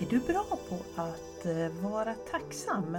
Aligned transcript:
Är 0.00 0.06
du 0.06 0.18
bra 0.18 0.44
på 0.68 1.00
att 1.02 1.46
eh, 1.46 1.90
vara 1.90 2.14
tacksam? 2.14 2.98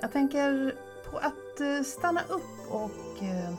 Jag 0.00 0.12
tänker 0.12 0.74
på 1.10 1.18
att 1.18 1.60
eh, 1.60 1.82
stanna 1.82 2.20
upp 2.28 2.72
och 2.72 3.22
eh, 3.22 3.54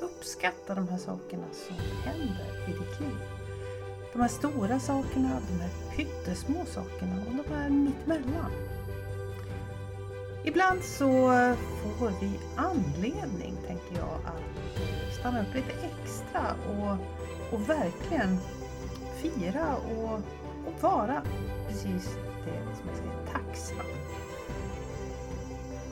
uppskatta 0.00 0.74
de 0.74 0.88
här 0.88 0.98
sakerna 0.98 1.44
som 1.52 1.76
händer 2.04 2.68
i 2.68 2.70
ditt 2.70 3.00
liv. 3.00 3.16
De 4.12 4.20
här 4.20 4.28
stora 4.28 4.80
sakerna, 4.80 5.40
de 5.48 5.60
här 5.60 5.70
pyttesmå 5.96 6.64
sakerna 6.66 7.22
och 7.26 7.44
de 7.44 7.54
här 7.54 7.70
mittemellan. 7.70 8.50
Ibland 10.44 10.82
så 10.82 11.06
får 11.98 12.20
vi 12.20 12.40
anledning, 12.56 13.56
tänker 13.66 13.96
jag, 13.96 14.20
att 14.24 15.14
stanna 15.20 15.40
upp 15.40 15.54
lite 15.54 15.72
extra 15.72 16.54
och, 16.68 16.96
och 17.54 17.68
verkligen 17.68 18.38
fira 19.22 19.76
och, 19.76 20.20
och 20.66 20.82
vara 20.82 21.22
precis 21.68 22.18
det 22.44 22.76
som 22.76 22.88
jag 22.88 22.96
säger, 22.96 23.26
tacksam. 23.32 23.86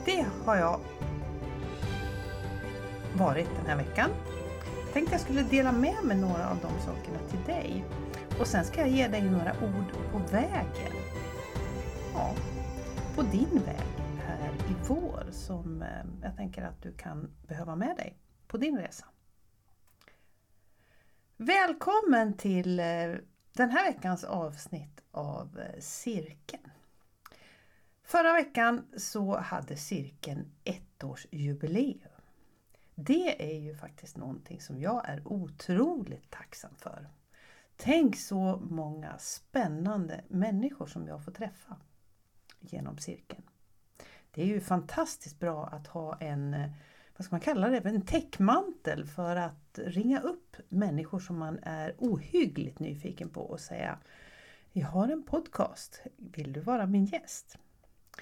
Det 0.05 0.25
har 0.45 0.55
jag 0.55 0.79
varit 3.17 3.49
den 3.57 3.65
här 3.65 3.77
veckan. 3.77 4.09
Jag 4.85 4.93
tänkte 4.93 5.13
jag 5.13 5.21
skulle 5.21 5.43
dela 5.43 5.71
med 5.71 6.03
mig 6.03 6.17
några 6.17 6.49
av 6.49 6.57
de 6.61 6.81
sakerna 6.85 7.19
till 7.29 7.43
dig. 7.45 7.85
Och 8.39 8.47
sen 8.47 8.65
ska 8.65 8.79
jag 8.79 8.89
ge 8.89 9.07
dig 9.07 9.21
några 9.21 9.51
ord 9.51 10.11
på 10.11 10.17
vägen. 10.31 10.93
Ja, 12.13 12.33
på 13.15 13.21
din 13.21 13.61
väg 13.65 13.87
här 14.25 14.53
i 14.69 14.75
vår 14.87 15.25
som 15.31 15.81
eh, 15.81 15.87
jag 16.23 16.35
tänker 16.35 16.63
att 16.63 16.81
du 16.81 16.91
kan 16.91 17.31
behöva 17.47 17.75
med 17.75 17.97
dig 17.97 18.17
på 18.47 18.57
din 18.57 18.77
resa. 18.77 19.05
Välkommen 21.37 22.37
till 22.37 22.79
eh, 22.79 22.85
den 23.55 23.69
här 23.69 23.93
veckans 23.93 24.23
avsnitt 24.23 25.01
av 25.11 25.59
eh, 25.59 25.79
Cirkeln. 25.79 26.71
Förra 28.03 28.33
veckan 28.33 28.85
så 28.97 29.37
hade 29.37 29.77
cirkeln 29.77 30.51
ettårsjubileum. 30.63 32.21
Det 32.95 33.53
är 33.53 33.59
ju 33.59 33.75
faktiskt 33.75 34.17
någonting 34.17 34.61
som 34.61 34.79
jag 34.79 35.09
är 35.09 35.27
otroligt 35.27 36.29
tacksam 36.29 36.75
för. 36.75 37.09
Tänk 37.75 38.17
så 38.17 38.57
många 38.69 39.17
spännande 39.17 40.23
människor 40.27 40.87
som 40.87 41.07
jag 41.07 41.23
får 41.23 41.31
träffa 41.31 41.77
genom 42.59 42.97
cirkeln. 42.97 43.43
Det 44.31 44.41
är 44.41 44.45
ju 44.45 44.61
fantastiskt 44.61 45.39
bra 45.39 45.67
att 45.67 45.87
ha 45.87 46.17
en, 46.19 46.53
eh, 46.53 46.71
vad 47.17 47.25
ska 47.25 47.33
man 47.33 47.41
kalla 47.41 47.69
det, 47.69 47.85
en 47.85 48.01
täckmantel 48.01 49.05
för 49.05 49.35
att 49.35 49.79
ringa 49.79 50.19
upp 50.19 50.55
människor 50.69 51.19
som 51.19 51.37
man 51.37 51.59
är 51.61 51.95
ohyggligt 51.97 52.79
nyfiken 52.79 53.29
på 53.29 53.41
och 53.41 53.59
säga 53.59 53.99
Jag 54.71 54.87
har 54.87 55.07
en 55.07 55.23
podcast, 55.23 56.03
vill 56.17 56.53
du 56.53 56.59
vara 56.59 56.85
min 56.85 57.05
gäst? 57.05 57.57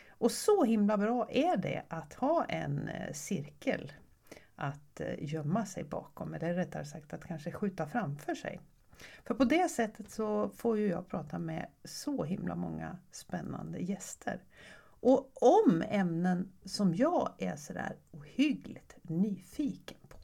Och 0.07 0.31
så 0.31 0.63
himla 0.63 0.97
bra 0.97 1.27
är 1.29 1.57
det 1.57 1.83
att 1.87 2.13
ha 2.13 2.45
en 2.45 2.89
eh, 2.89 3.13
cirkel 3.13 3.91
att 4.55 4.99
eh, 4.99 5.15
gömma 5.19 5.65
sig 5.65 5.83
bakom, 5.83 6.33
eller 6.33 6.53
rättare 6.53 6.85
sagt 6.85 7.13
att 7.13 7.25
kanske 7.25 7.51
skjuta 7.51 7.87
framför 7.87 8.35
sig. 8.35 8.61
För 9.23 9.33
på 9.33 9.43
det 9.43 9.69
sättet 9.69 10.11
så 10.11 10.49
får 10.49 10.77
ju 10.77 10.87
jag 10.87 11.07
prata 11.07 11.39
med 11.39 11.67
så 11.83 12.23
himla 12.23 12.55
många 12.55 12.97
spännande 13.11 13.79
gäster. 13.79 14.39
Och 15.03 15.43
om 15.43 15.83
ämnen 15.89 16.51
som 16.65 16.95
jag 16.95 17.33
är 17.37 17.55
sådär 17.55 17.97
ohyggligt 18.11 18.95
nyfiken 19.01 19.97
på. 20.09 20.17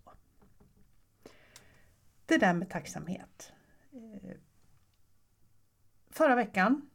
Det 2.26 2.38
där 2.38 2.54
med 2.54 2.70
tacksamhet. 2.70 3.52
Eh, 3.92 4.38
förra 6.10 6.36
veckan 6.36 6.90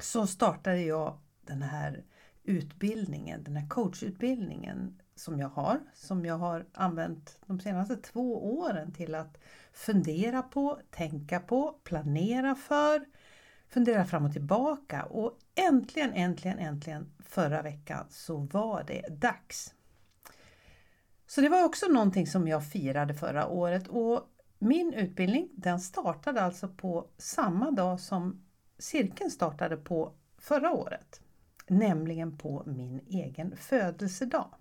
så 0.00 0.26
startade 0.26 0.80
jag 0.82 1.18
den 1.40 1.62
här 1.62 2.04
utbildningen, 2.42 3.44
den 3.44 3.56
här 3.56 3.68
coachutbildningen 3.68 5.00
som 5.14 5.40
jag 5.40 5.48
har, 5.48 5.80
som 5.94 6.24
jag 6.24 6.38
har 6.38 6.66
använt 6.72 7.38
de 7.46 7.60
senaste 7.60 7.96
två 7.96 8.58
åren 8.58 8.92
till 8.92 9.14
att 9.14 9.38
fundera 9.72 10.42
på, 10.42 10.80
tänka 10.90 11.40
på, 11.40 11.80
planera 11.84 12.54
för, 12.54 13.04
fundera 13.70 14.04
fram 14.04 14.24
och 14.24 14.32
tillbaka 14.32 15.02
och 15.02 15.38
äntligen, 15.54 16.12
äntligen, 16.12 16.58
äntligen 16.58 17.12
förra 17.18 17.62
veckan 17.62 18.06
så 18.10 18.36
var 18.36 18.84
det 18.86 19.20
dags. 19.20 19.74
Så 21.26 21.40
det 21.40 21.48
var 21.48 21.64
också 21.64 21.86
någonting 21.86 22.26
som 22.26 22.48
jag 22.48 22.66
firade 22.66 23.14
förra 23.14 23.48
året 23.48 23.88
och 23.88 24.22
min 24.58 24.92
utbildning 24.92 25.48
den 25.52 25.80
startade 25.80 26.42
alltså 26.42 26.68
på 26.68 27.06
samma 27.18 27.70
dag 27.70 28.00
som 28.00 28.44
cirkeln 28.78 29.30
startade 29.30 29.76
på 29.76 30.12
förra 30.38 30.72
året, 30.72 31.20
nämligen 31.66 32.38
på 32.38 32.62
min 32.66 33.00
egen 33.08 33.56
födelsedag. 33.56 34.54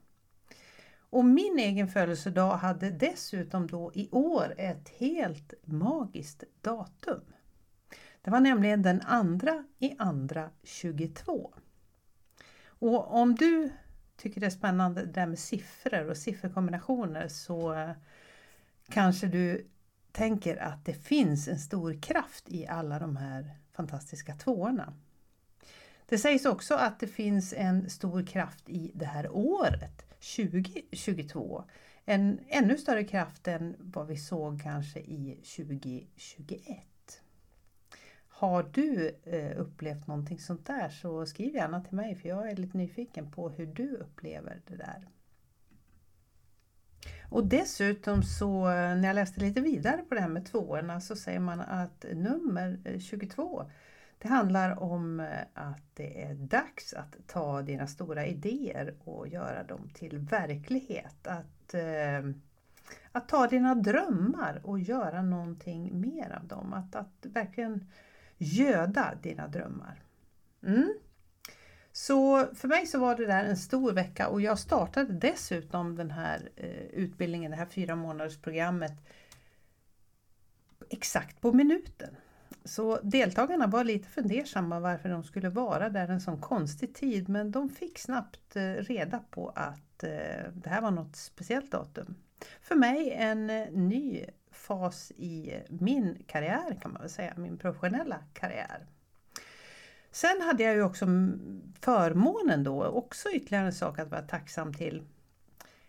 Och 1.09 1.25
min 1.25 1.59
egen 1.59 1.88
födelsedag 1.88 2.58
hade 2.58 2.92
dessutom 2.92 3.68
då 3.68 3.92
i 3.94 4.09
år 4.12 4.53
ett 4.58 4.90
helt 4.90 5.53
magiskt 5.64 6.44
datum. 6.62 7.22
Det 8.22 8.31
var 8.31 8.40
nämligen 8.40 8.81
den 8.81 9.02
andra 9.02 9.63
i 9.80 9.96
andra 9.97 10.50
22. 10.63 11.53
Och 12.68 13.13
om 13.16 13.35
du 13.35 13.72
tycker 14.18 14.41
det 14.41 14.47
är 14.47 14.52
spännande 14.52 15.06
det 15.06 15.12
där 15.12 15.28
med 15.28 15.40
siffror 15.40 16.09
och 16.09 16.18
sifferkombinationer 16.18 17.28
så 17.28 17.74
eh, 17.74 17.91
kanske 18.90 19.28
du 19.28 19.68
tänker 20.12 20.57
att 20.57 20.85
det 20.85 20.94
finns 20.94 21.47
en 21.47 21.59
stor 21.59 22.02
kraft 22.02 22.50
i 22.50 22.68
alla 22.68 23.00
de 23.00 23.16
här 23.16 23.56
fantastiska 23.72 24.36
tvåorna. 24.36 24.94
Det 26.06 26.18
sägs 26.18 26.46
också 26.46 26.75
att 26.75 27.00
det 27.00 27.07
finns 27.07 27.53
en 27.53 27.90
stor 27.90 28.25
kraft 28.25 28.69
i 28.69 28.91
det 28.94 29.06
här 29.06 29.30
året, 29.31 30.06
2022. 30.36 31.63
En 32.06 32.40
ännu 32.47 32.78
större 32.78 33.03
kraft 33.03 33.47
än 33.47 33.75
vad 33.80 34.07
vi 34.07 34.18
såg 34.18 34.62
kanske 34.62 35.00
i 35.00 35.40
2021. 35.57 36.84
Har 38.39 38.69
du 38.73 39.16
eh, 39.23 39.59
upplevt 39.59 40.07
någonting 40.07 40.39
sånt 40.39 40.66
där 40.66 40.89
så 40.89 41.25
skriv 41.25 41.55
gärna 41.55 41.81
till 41.81 41.95
mig 41.95 42.16
för 42.16 42.29
jag 42.29 42.51
är 42.51 42.55
lite 42.55 42.77
nyfiken 42.77 43.31
på 43.31 43.50
hur 43.50 43.66
du 43.66 43.95
upplever 43.95 44.61
det 44.67 44.75
där. 44.75 45.07
Och 47.29 47.47
dessutom 47.47 48.23
så 48.23 48.69
eh, 48.69 48.95
när 48.95 49.07
jag 49.07 49.16
läste 49.16 49.41
lite 49.41 49.61
vidare 49.61 49.97
på 50.09 50.16
det 50.16 50.22
här 50.22 50.29
med 50.29 50.45
tvåorna 50.45 51.01
så 51.01 51.16
säger 51.16 51.39
man 51.39 51.59
att 51.59 52.05
nummer 52.13 52.79
eh, 52.85 53.00
22 53.00 53.69
det 54.17 54.27
handlar 54.27 54.79
om 54.83 55.27
att 55.53 55.83
det 55.94 56.23
är 56.23 56.33
dags 56.33 56.94
att 56.94 57.16
ta 57.27 57.61
dina 57.61 57.88
stora 57.88 58.25
idéer 58.25 58.94
och 59.03 59.27
göra 59.27 59.63
dem 59.63 59.89
till 59.94 60.17
verklighet. 60.17 61.27
Att, 61.27 61.75
att 63.11 63.29
ta 63.29 63.47
dina 63.47 63.75
drömmar 63.75 64.61
och 64.63 64.79
göra 64.79 65.21
någonting 65.21 66.01
mer 66.01 66.38
av 66.41 66.47
dem. 66.47 66.73
Att, 66.73 66.95
att 66.95 67.25
verkligen 67.25 67.85
göda 68.39 69.13
dina 69.22 69.47
drömmar. 69.47 70.03
Mm. 70.63 70.94
Så 71.91 72.47
för 72.55 72.67
mig 72.67 72.88
så 72.88 73.00
var 73.00 73.16
det 73.16 73.25
där 73.25 73.45
en 73.45 73.57
stor 73.57 73.91
vecka 73.91 74.27
och 74.27 74.41
jag 74.41 74.59
startade 74.59 75.13
dessutom 75.13 75.95
den 75.95 76.11
här 76.11 76.50
eh, 76.55 76.85
utbildningen, 76.85 77.51
det 77.51 77.57
här 77.57 77.66
fyra 77.66 77.95
månaders 77.95 78.38
programmet 78.38 78.94
exakt 80.89 81.41
på 81.41 81.53
minuten. 81.53 82.16
Så 82.66 83.00
deltagarna 83.01 83.67
var 83.67 83.83
lite 83.83 84.09
fundersamma 84.09 84.79
varför 84.79 85.09
de 85.09 85.23
skulle 85.23 85.50
vara 85.50 85.89
där 85.89 86.07
en 86.07 86.21
sån 86.21 86.41
konstig 86.41 86.95
tid 86.95 87.29
men 87.29 87.51
de 87.51 87.69
fick 87.69 88.00
snabbt 88.00 88.56
eh, 88.56 88.73
reda 88.73 89.19
på 89.19 89.50
att 89.56 90.03
eh, 90.03 90.51
det 90.53 90.69
här 90.69 90.81
var 90.81 90.91
något 90.91 91.16
speciellt 91.16 91.71
datum. 91.71 92.16
För 92.61 92.75
mig 92.75 93.11
en 93.11 93.47
ny 93.88 94.25
fas 94.59 95.12
i 95.12 95.64
min 95.70 96.24
karriär 96.28 96.78
kan 96.81 96.92
man 96.92 97.02
väl 97.02 97.09
säga, 97.09 97.34
min 97.38 97.58
professionella 97.58 98.18
karriär. 98.33 98.86
Sen 100.12 100.42
hade 100.42 100.63
jag 100.63 100.75
ju 100.75 100.83
också 100.83 101.06
förmånen 101.81 102.63
då, 102.63 102.83
också 102.83 103.30
ytterligare 103.30 103.66
en 103.66 103.74
sak 103.74 104.00
att 104.00 104.12
vara 104.12 104.22
tacksam 104.22 104.74
till, 104.74 105.04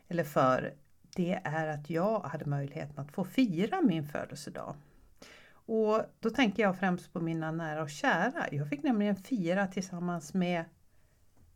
eller 0.08 0.24
för, 0.24 0.74
det 1.16 1.40
är 1.44 1.66
att 1.66 1.90
jag 1.90 2.20
hade 2.20 2.44
möjligheten 2.44 2.98
att 2.98 3.12
få 3.12 3.24
fira 3.24 3.80
min 3.80 4.08
födelsedag. 4.08 4.74
Och 5.52 6.02
då 6.20 6.30
tänker 6.30 6.62
jag 6.62 6.78
främst 6.78 7.12
på 7.12 7.20
mina 7.20 7.52
nära 7.52 7.82
och 7.82 7.90
kära. 7.90 8.46
Jag 8.52 8.68
fick 8.68 8.82
nämligen 8.82 9.16
fira 9.16 9.66
tillsammans 9.66 10.34
med 10.34 10.64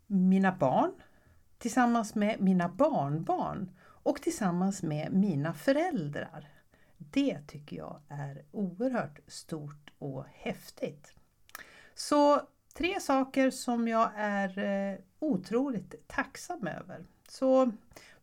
mina 0.06 0.52
barn, 0.52 0.92
tillsammans 1.58 2.14
med 2.14 2.40
mina 2.40 2.68
barnbarn 2.68 3.70
och 3.80 4.22
tillsammans 4.22 4.82
med 4.82 5.12
mina 5.12 5.54
föräldrar. 5.54 6.53
Det 7.10 7.38
tycker 7.46 7.76
jag 7.76 8.00
är 8.08 8.44
oerhört 8.50 9.18
stort 9.26 9.90
och 9.98 10.24
häftigt. 10.32 11.12
Så 11.94 12.40
tre 12.74 13.00
saker 13.00 13.50
som 13.50 13.88
jag 13.88 14.10
är 14.16 14.58
eh, 14.58 14.98
otroligt 15.18 16.08
tacksam 16.08 16.66
över. 16.66 17.04
Så 17.28 17.72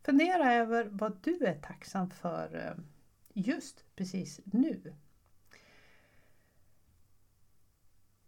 fundera 0.02 0.54
över 0.54 0.84
vad 0.84 1.18
du 1.22 1.44
är 1.46 1.54
tacksam 1.54 2.10
för 2.10 2.56
eh, 2.56 2.84
just 3.32 3.84
precis 3.96 4.40
nu. 4.44 4.94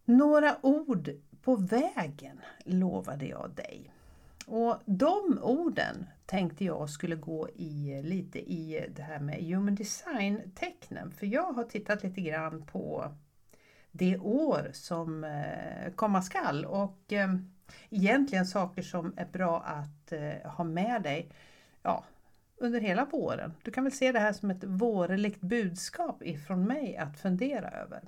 Några 0.04 0.66
ord 0.66 1.10
på 1.42 1.56
vägen 1.56 2.40
lovade 2.64 3.26
jag 3.26 3.50
dig. 3.50 3.93
Och 4.46 4.78
de 4.84 5.38
orden 5.42 6.06
tänkte 6.26 6.64
jag 6.64 6.90
skulle 6.90 7.16
gå 7.16 7.48
i 7.48 8.02
lite 8.02 8.38
i 8.38 8.86
det 8.96 9.02
här 9.02 9.20
med 9.20 9.44
human 9.44 9.74
design-tecknen. 9.74 11.10
För 11.10 11.26
jag 11.26 11.52
har 11.52 11.64
tittat 11.64 12.02
lite 12.02 12.20
grann 12.20 12.66
på 12.66 13.12
det 13.90 14.18
år 14.18 14.70
som 14.72 15.24
eh, 15.24 15.92
komma 15.94 16.22
skall 16.22 16.64
och 16.64 17.12
eh, 17.12 17.34
egentligen 17.90 18.46
saker 18.46 18.82
som 18.82 19.14
är 19.16 19.26
bra 19.26 19.60
att 19.60 20.12
eh, 20.12 20.50
ha 20.50 20.64
med 20.64 21.02
dig 21.02 21.30
ja, 21.82 22.04
under 22.56 22.80
hela 22.80 23.04
våren. 23.04 23.52
Du 23.62 23.70
kan 23.70 23.84
väl 23.84 23.92
se 23.92 24.12
det 24.12 24.18
här 24.18 24.32
som 24.32 24.50
ett 24.50 24.64
vårligt 24.64 25.40
budskap 25.40 26.22
ifrån 26.22 26.64
mig 26.64 26.96
att 26.96 27.18
fundera 27.18 27.70
över. 27.70 28.00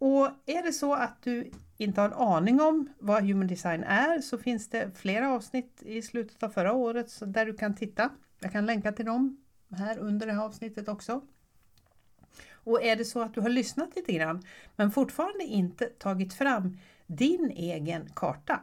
Och 0.00 0.28
är 0.46 0.62
det 0.62 0.72
så 0.72 0.94
att 0.94 1.22
du 1.22 1.50
inte 1.76 2.00
har 2.00 2.08
en 2.08 2.14
aning 2.14 2.60
om 2.60 2.88
vad 2.98 3.22
Human 3.22 3.46
Design 3.46 3.84
är 3.84 4.20
så 4.20 4.38
finns 4.38 4.68
det 4.68 4.90
flera 4.98 5.30
avsnitt 5.30 5.82
i 5.82 6.02
slutet 6.02 6.42
av 6.42 6.48
förra 6.48 6.72
året 6.72 7.18
där 7.26 7.46
du 7.46 7.54
kan 7.54 7.74
titta. 7.74 8.10
Jag 8.40 8.52
kan 8.52 8.66
länka 8.66 8.92
till 8.92 9.04
dem 9.04 9.44
här 9.70 9.98
under 9.98 10.26
det 10.26 10.32
här 10.32 10.44
avsnittet 10.44 10.88
också. 10.88 11.22
Och 12.52 12.82
är 12.82 12.96
det 12.96 13.04
så 13.04 13.22
att 13.22 13.34
du 13.34 13.40
har 13.40 13.48
lyssnat 13.48 13.96
lite 13.96 14.12
grann 14.12 14.42
men 14.76 14.90
fortfarande 14.90 15.44
inte 15.44 15.86
tagit 15.86 16.34
fram 16.34 16.78
din 17.06 17.50
egen 17.50 18.08
karta 18.14 18.60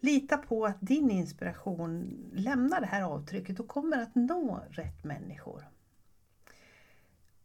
Lita 0.00 0.36
på 0.36 0.66
att 0.66 0.80
din 0.80 1.10
inspiration 1.10 2.24
lämnar 2.32 2.80
det 2.80 2.86
här 2.86 3.02
avtrycket 3.02 3.60
och 3.60 3.68
kommer 3.68 4.02
att 4.02 4.14
nå 4.14 4.64
rätt 4.70 5.04
människor. 5.04 5.68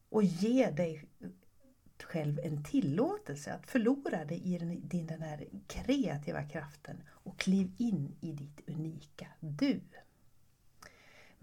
Och 0.10 0.24
ge 0.24 0.72
dig 0.72 1.06
själv 2.04 2.40
en 2.44 2.64
tillåtelse 2.64 3.54
att 3.54 3.68
förlora 3.68 4.26
dig 4.26 4.42
i 4.44 4.58
den, 4.58 5.08
den 5.08 5.22
här 5.22 5.48
kreativa 5.68 6.44
kraften 6.44 7.04
och 7.10 7.40
kliv 7.40 7.72
in 7.78 8.16
i 8.22 8.32
ditt 8.32 8.70
unika 8.70 9.28
du. 9.40 9.82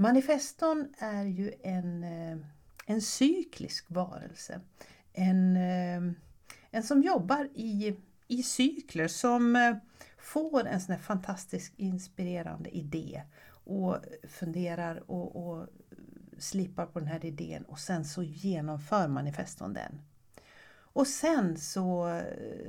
Manifeston 0.00 0.88
är 0.98 1.24
ju 1.24 1.52
en, 1.62 2.04
eh, 2.04 2.38
en 2.86 3.00
cyklisk 3.00 3.84
varelse. 3.88 4.60
En, 5.12 5.56
eh, 5.56 6.12
en 6.70 6.82
som 6.82 7.02
jobbar 7.02 7.48
i, 7.54 7.96
i 8.28 8.42
cykler, 8.42 9.08
som 9.08 9.56
eh, 9.56 9.76
får 10.18 10.66
en 10.66 10.80
sån 10.80 10.94
här 10.94 11.02
fantastisk 11.02 11.72
inspirerande 11.76 12.70
idé 12.70 13.22
och 13.64 13.96
funderar 14.28 15.10
och, 15.10 15.36
och 15.36 15.66
slipar 16.38 16.86
på 16.86 16.98
den 16.98 17.08
här 17.08 17.24
idén 17.24 17.64
och 17.64 17.78
sen 17.78 18.04
så 18.04 18.22
genomför 18.22 19.08
manifeston 19.08 19.72
den. 19.72 20.02
Och 20.92 21.06
sen 21.06 21.56
så 21.56 22.20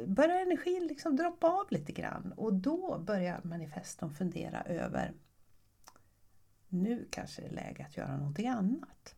börjar 0.07 0.41
energin 0.41 0.87
liksom 0.87 1.15
droppa 1.15 1.47
av 1.47 1.65
lite 1.69 1.91
grann 1.91 2.33
och 2.37 2.53
då 2.53 2.99
börjar 2.99 3.39
manifeston 3.43 4.13
fundera 4.13 4.61
över 4.61 5.13
nu 6.71 7.07
kanske 7.09 7.41
det 7.41 7.47
är 7.47 7.51
läge 7.51 7.85
att 7.85 7.97
göra 7.97 8.17
någonting 8.17 8.47
annat. 8.47 9.15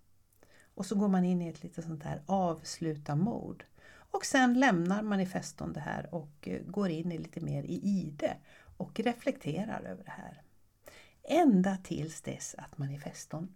Och 0.76 0.86
så 0.86 0.96
går 0.96 1.08
man 1.08 1.26
in 1.26 1.42
i 1.42 1.48
ett 1.48 1.64
lite 1.64 1.82
sånt 1.82 2.04
här 2.04 2.22
avsluta-mode. 2.26 3.66
Och 3.86 4.26
sen 4.26 4.60
lämnar 4.60 5.02
manifeston 5.02 5.74
det 5.74 5.80
här 5.80 6.16
och 6.16 6.48
eh, 6.48 6.62
går 6.62 6.90
in 6.90 7.12
i 7.12 7.18
lite 7.18 7.42
mer 7.42 7.64
i 7.64 7.80
ide 7.84 8.38
och 8.78 9.00
reflekterar 9.00 9.82
över 9.82 10.04
det 10.04 10.12
här. 10.12 10.42
Ända 11.24 11.78
tills 11.78 12.22
dess 12.22 12.56
att 12.58 12.78
manifeston, 12.78 13.56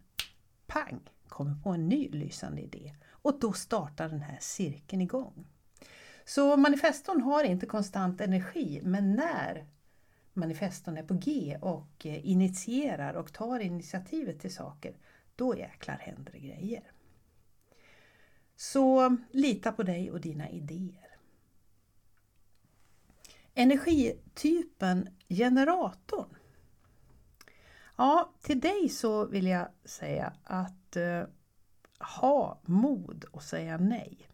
pang, 0.67 0.99
kommer 1.27 1.55
på 1.55 1.69
en 1.69 1.89
ny 1.89 2.09
lysande 2.09 2.61
idé. 2.61 2.95
Och 3.09 3.39
då 3.39 3.53
startar 3.53 4.09
den 4.09 4.21
här 4.21 4.37
cirkeln 4.41 5.01
igång. 5.01 5.47
Så 6.25 6.57
manifeston 6.57 7.21
har 7.21 7.43
inte 7.43 7.65
konstant 7.65 8.21
energi, 8.21 8.81
men 8.83 9.15
när 9.15 9.67
manifestorn 10.37 10.97
är 10.97 11.03
på 11.03 11.13
G 11.13 11.57
och 11.61 12.05
eh, 12.05 12.27
initierar 12.27 13.13
och 13.13 13.33
tar 13.33 13.59
initiativet 13.59 14.39
till 14.39 14.53
saker, 14.53 14.97
då 15.35 15.57
jäklar 15.57 15.95
händer 15.95 16.31
det 16.31 16.39
grejer. 16.39 16.91
Så 18.55 19.17
lita 19.31 19.71
på 19.71 19.83
dig 19.83 20.11
och 20.11 20.21
dina 20.21 20.49
idéer. 20.49 21.17
Energitypen 23.53 25.09
generatorn. 25.29 26.35
Ja, 27.95 28.33
till 28.41 28.59
dig 28.59 28.89
så 28.89 29.25
vill 29.25 29.47
jag 29.47 29.67
säga 29.85 30.33
att 30.43 30.95
eh, 30.95 31.23
ha 31.99 32.59
mod 32.65 33.25
att 33.33 33.43
säga 33.43 33.77
nej 33.77 34.27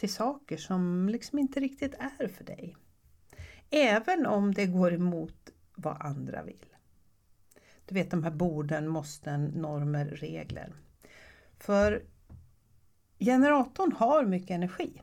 till 0.00 0.12
saker 0.12 0.56
som 0.56 1.08
liksom 1.08 1.38
inte 1.38 1.60
riktigt 1.60 1.94
är 1.94 2.28
för 2.28 2.44
dig. 2.44 2.76
Även 3.70 4.26
om 4.26 4.54
det 4.54 4.66
går 4.66 4.94
emot 4.94 5.50
vad 5.74 5.96
andra 6.00 6.42
vill. 6.42 6.66
Du 7.86 7.94
vet 7.94 8.10
de 8.10 8.24
här 8.24 8.30
borden, 8.30 8.88
måsten, 8.88 9.44
normer, 9.44 10.04
regler. 10.04 10.72
För 11.58 12.02
generatorn 13.18 13.92
har 13.92 14.24
mycket 14.24 14.50
energi. 14.50 15.02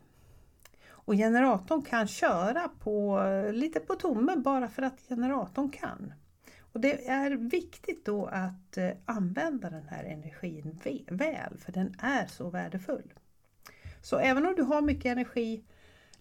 Och 0.89 1.13
generatorn 1.13 1.81
kan 1.81 2.07
köra 2.07 2.69
på, 2.79 3.21
lite 3.51 3.79
på 3.79 3.95
tomme 3.95 4.35
bara 4.35 4.67
för 4.67 4.81
att 4.81 5.01
generatorn 5.09 5.69
kan. 5.69 6.13
Och 6.59 6.81
Det 6.81 7.07
är 7.07 7.31
viktigt 7.31 8.05
då 8.05 8.25
att 8.25 8.77
eh, 8.77 8.89
använda 9.05 9.69
den 9.69 9.87
här 9.87 10.03
energin 10.03 10.79
väl, 11.07 11.57
för 11.57 11.71
den 11.71 11.95
är 11.99 12.25
så 12.27 12.49
värdefull. 12.49 13.13
Så 14.01 14.17
även 14.17 14.45
om 14.45 14.55
du 14.55 14.63
har 14.63 14.81
mycket 14.81 15.05
energi 15.05 15.63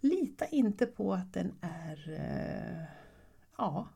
lita 0.01 0.47
inte 0.47 0.87
på 0.87 1.15
att 1.15 1.33
den 1.33 1.55
är... 1.61 2.11
Eh, 2.11 2.85
ja. 3.59 3.89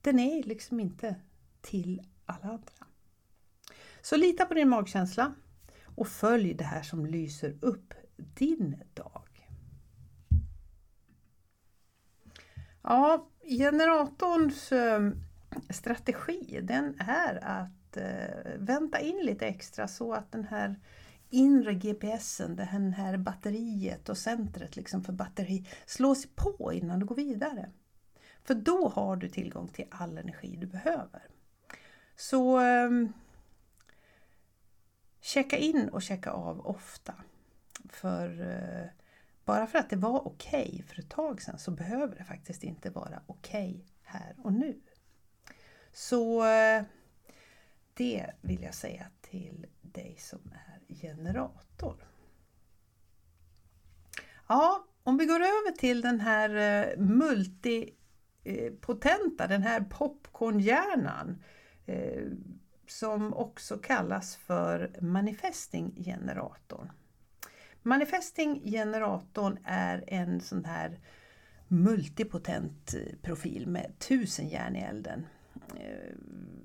Den 0.00 0.18
är 0.18 0.42
liksom 0.42 0.80
inte 0.80 1.16
till 1.60 2.02
alla 2.26 2.44
andra. 2.44 2.86
Så 4.00 4.16
lita 4.16 4.46
på 4.46 4.54
din 4.54 4.68
magkänsla 4.68 5.34
och 5.84 6.08
följ 6.08 6.54
det 6.54 6.64
här 6.64 6.82
som 6.82 7.06
lyser 7.06 7.56
upp 7.60 7.94
din 8.16 8.82
dag. 8.94 9.48
Ja, 12.82 13.28
generatorns 13.42 14.72
eh, 14.72 15.10
strategi 15.70 16.60
den 16.62 16.96
är 16.98 17.44
att 17.44 17.96
eh, 17.96 18.52
vänta 18.58 19.00
in 19.00 19.26
lite 19.26 19.46
extra 19.46 19.88
så 19.88 20.12
att 20.12 20.32
den 20.32 20.44
här 20.44 20.80
inre 21.30 21.74
GPSen, 21.74 22.56
det 22.56 22.64
här 22.64 23.16
batteriet 23.16 24.08
och 24.08 24.18
centret 24.18 24.76
liksom 24.76 25.04
för 25.04 25.12
batteri 25.12 25.66
slås 25.86 26.26
på 26.34 26.72
innan 26.72 27.00
du 27.00 27.06
går 27.06 27.16
vidare. 27.16 27.70
För 28.44 28.54
då 28.54 28.88
har 28.88 29.16
du 29.16 29.28
tillgång 29.28 29.68
till 29.68 29.84
all 29.90 30.18
energi 30.18 30.56
du 30.56 30.66
behöver. 30.66 31.22
Så 32.16 32.58
ehm, 32.58 33.12
checka 35.20 35.56
in 35.56 35.88
och 35.88 36.02
checka 36.02 36.30
av 36.30 36.66
ofta. 36.66 37.14
För 37.88 38.40
eh, 38.40 38.88
bara 39.44 39.66
för 39.66 39.78
att 39.78 39.90
det 39.90 39.96
var 39.96 40.26
okej 40.26 40.70
okay 40.72 40.82
för 40.82 41.00
ett 41.00 41.10
tag 41.10 41.42
sedan 41.42 41.58
så 41.58 41.70
behöver 41.70 42.16
det 42.16 42.24
faktiskt 42.24 42.64
inte 42.64 42.90
vara 42.90 43.22
okej 43.26 43.70
okay 43.70 43.84
här 44.02 44.36
och 44.42 44.52
nu. 44.52 44.80
Så 45.92 46.46
eh, 46.46 46.82
det 47.94 48.30
vill 48.40 48.62
jag 48.62 48.74
säga 48.74 49.06
till 49.20 49.66
dig 49.80 50.16
som 50.18 50.52
är 50.52 50.77
generator. 50.88 52.08
Ja, 54.48 54.84
om 55.02 55.18
vi 55.18 55.26
går 55.26 55.40
över 55.40 55.76
till 55.76 56.00
den 56.00 56.20
här 56.20 56.54
eh, 56.54 56.86
multipotenta, 56.98 59.44
eh, 59.44 59.48
den 59.48 59.62
här 59.62 59.80
popcornhjärnan 59.80 61.42
eh, 61.86 62.22
som 62.86 63.34
också 63.34 63.78
kallas 63.78 64.36
för 64.36 64.90
manifestinggeneratorn. 65.00 66.90
Manifestinggeneratorn 67.82 67.82
Manifesting-generatorn 67.82 69.58
är 69.64 70.04
en 70.06 70.40
sån 70.40 70.64
här 70.64 71.00
multipotent 71.68 72.94
profil 73.22 73.66
med 73.66 73.98
tusen 73.98 74.48
järn 74.48 74.76
i 74.76 74.80
elden. 74.80 75.26
Eh, 75.76 76.14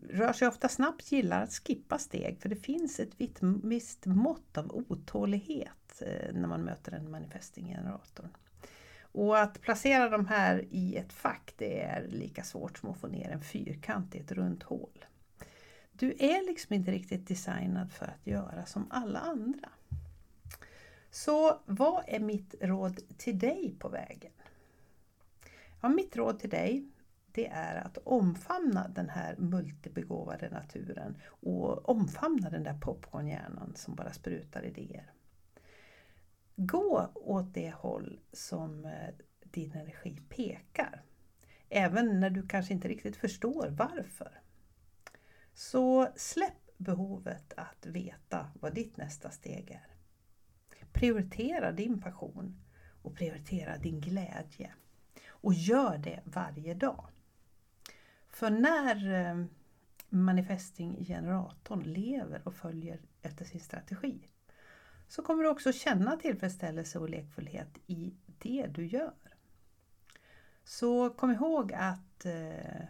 rör 0.09 0.33
sig 0.33 0.47
ofta 0.47 0.69
snabbt, 0.69 1.11
gillar 1.11 1.43
att 1.43 1.53
skippa 1.53 1.99
steg 1.99 2.37
för 2.41 2.49
det 2.49 2.55
finns 2.55 2.99
ett 2.99 3.15
visst 3.63 4.05
mått 4.05 4.57
av 4.57 4.85
otålighet 4.89 6.01
eh, 6.01 6.33
när 6.33 6.47
man 6.47 6.61
möter 6.61 6.91
en 6.91 7.11
manifesting-generator. 7.11 8.29
Och 9.01 9.39
att 9.39 9.61
placera 9.61 10.09
de 10.09 10.25
här 10.25 10.65
i 10.69 10.95
ett 10.95 11.13
fack 11.13 11.53
det 11.57 11.81
är 11.81 12.07
lika 12.07 12.43
svårt 12.43 12.77
som 12.77 12.89
att 12.89 12.97
få 12.97 13.07
ner 13.07 13.29
en 13.29 13.41
fyrkant 13.41 14.15
i 14.15 14.19
ett 14.19 14.31
runt 14.31 14.63
hål. 14.63 15.05
Du 15.91 16.15
är 16.19 16.45
liksom 16.45 16.75
inte 16.75 16.91
riktigt 16.91 17.27
designad 17.27 17.91
för 17.91 18.05
att 18.05 18.27
göra 18.27 18.65
som 18.65 18.87
alla 18.89 19.19
andra. 19.19 19.69
Så 21.11 21.59
vad 21.65 22.03
är 22.07 22.19
mitt 22.19 22.55
råd 22.61 22.99
till 23.17 23.39
dig 23.39 23.75
på 23.79 23.89
vägen? 23.89 24.31
Ja, 25.81 25.89
mitt 25.89 26.15
råd 26.15 26.39
till 26.39 26.49
dig 26.49 26.87
det 27.33 27.47
är 27.47 27.75
att 27.75 27.97
omfamna 27.97 28.87
den 28.87 29.09
här 29.09 29.35
multibegåvade 29.37 30.49
naturen 30.49 31.17
och 31.25 31.89
omfamna 31.89 32.49
den 32.49 32.63
där 32.63 32.77
popcornhjärnan 32.79 33.73
som 33.75 33.95
bara 33.95 34.13
sprutar 34.13 34.65
idéer. 34.65 35.11
Gå 36.55 37.11
åt 37.15 37.53
det 37.53 37.71
håll 37.71 38.19
som 38.31 38.85
eh, 38.85 39.13
din 39.39 39.71
energi 39.71 40.17
pekar. 40.29 41.03
Även 41.69 42.19
när 42.19 42.29
du 42.29 42.47
kanske 42.47 42.73
inte 42.73 42.87
riktigt 42.87 43.15
förstår 43.15 43.69
varför. 43.69 44.41
Så 45.53 46.07
släpp 46.15 46.77
behovet 46.77 47.53
att 47.57 47.85
veta 47.85 48.51
vad 48.59 48.73
ditt 48.73 48.97
nästa 48.97 49.31
steg 49.31 49.71
är. 49.71 49.87
Prioritera 50.91 51.71
din 51.71 52.01
passion 52.01 52.61
och 53.01 53.15
prioritera 53.15 53.77
din 53.77 54.01
glädje. 54.01 54.73
Och 55.27 55.53
gör 55.53 55.97
det 55.97 56.21
varje 56.25 56.73
dag. 56.73 57.09
För 58.33 58.49
när 58.49 59.13
eh, 59.13 59.45
manifestinggeneratorn 60.09 61.83
lever 61.83 62.41
och 62.47 62.55
följer 62.55 62.99
efter 63.21 63.45
sin 63.45 63.59
strategi 63.59 64.29
så 65.07 65.23
kommer 65.23 65.43
du 65.43 65.49
också 65.49 65.71
känna 65.71 66.17
tillfredsställelse 66.17 66.99
och 66.99 67.09
lekfullhet 67.09 67.77
i 67.87 68.13
det 68.25 68.67
du 68.67 68.85
gör. 68.85 69.37
Så 70.63 71.09
kom 71.09 71.31
ihåg 71.31 71.73
att 71.73 72.25
eh, 72.25 72.85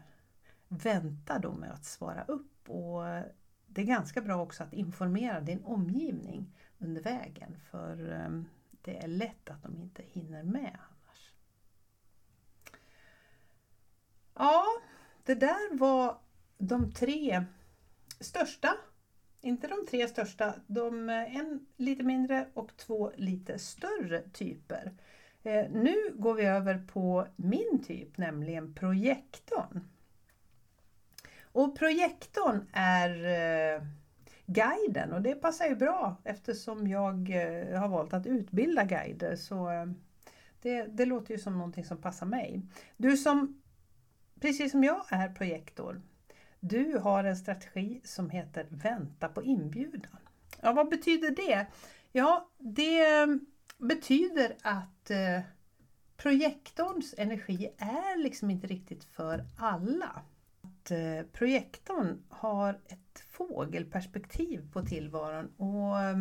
vänta 0.68 1.40
då 1.40 1.54
med 1.54 1.72
att 1.72 1.86
svara 1.86 2.24
upp 2.24 2.70
och 2.70 3.04
det 3.68 3.82
är 3.82 3.86
ganska 3.86 4.22
bra 4.22 4.42
också 4.42 4.64
att 4.64 4.74
informera 4.74 5.42
din 5.42 5.64
omgivning 5.64 6.58
under 6.78 7.02
vägen 7.02 7.60
för 7.72 8.12
eh, 8.12 8.42
det 8.82 9.04
är 9.04 9.08
lätt 9.08 9.50
att 9.50 9.64
de 9.64 9.78
inte 9.78 10.04
hinner 10.04 10.44
med 10.44 10.80
annars. 10.80 11.34
Ja, 14.34 14.66
det 15.26 15.36
där 15.36 15.78
var 15.78 16.18
de 16.58 16.92
tre 16.92 17.44
största, 18.20 18.70
inte 19.42 19.68
de 19.68 19.86
tre 19.90 20.08
största, 20.08 20.54
de 20.68 21.10
eh, 21.10 21.36
en 21.36 21.66
lite 21.78 22.04
mindre 22.04 22.48
och 22.54 22.78
två 22.78 23.12
lite 23.16 23.60
större 23.60 24.22
typer. 24.22 24.92
Eh, 25.44 25.66
nu 25.72 25.96
går 26.14 26.34
vi 26.34 26.46
över 26.46 26.84
på 26.94 27.28
min 27.36 27.84
typ, 27.88 28.18
nämligen 28.18 28.74
projektorn. 28.74 29.80
Och 31.42 31.78
projektorn 31.78 32.68
är 32.74 33.10
eh, 33.76 33.84
guiden 34.46 35.14
och 35.14 35.22
det 35.22 35.36
passar 35.36 35.66
ju 35.66 35.76
bra 35.76 36.16
eftersom 36.24 36.88
jag 36.88 37.30
har 37.78 37.88
valt 37.88 38.14
att 38.14 38.28
utbilda 38.28 38.84
guider. 38.84 39.36
Så 39.36 39.70
det, 40.62 40.84
det 40.84 41.06
låter 41.06 41.34
ju 41.34 41.40
som 41.40 41.58
någonting 41.58 41.84
som 41.84 41.98
passar 41.98 42.26
mig. 42.26 42.62
Du 42.98 43.18
som, 43.18 43.62
precis 44.44 44.72
som 44.72 44.84
jag 44.84 45.06
är 45.10 45.30
projektor, 45.30 46.02
du 46.60 46.98
har 46.98 47.24
en 47.24 47.38
strategi 47.38 48.02
som 48.04 48.30
heter 48.30 48.68
Vänta 48.70 49.28
på 49.28 49.44
inbjudan. 49.44 50.18
Ja, 50.62 50.74
vad 50.74 50.90
betyder 50.90 51.32
det? 51.32 51.66
Ja, 52.12 52.50
det 52.58 53.28
betyder 53.78 54.56
att 54.62 55.12
eh, 55.12 55.42
projektorns 56.18 57.16
energi 57.18 57.74
är 57.78 58.24
liksom 58.24 58.50
inte 58.50 58.68
riktigt 58.68 59.04
för 59.04 59.46
alla 59.58 60.22
att 60.62 60.92
eh, 60.92 61.26
projektorn 61.32 62.24
har 62.30 62.80
ett 62.88 63.24
fågelperspektiv 63.32 64.72
på 64.74 64.82
tillvaron 64.82 65.52
och 65.58 66.00
eh, 66.00 66.18